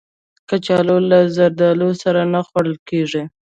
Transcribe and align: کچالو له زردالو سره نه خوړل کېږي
کچالو 0.49 0.97
له 1.09 1.19
زردالو 1.35 1.89
سره 2.03 2.21
نه 2.33 2.41
خوړل 2.47 2.75
کېږي 2.89 3.23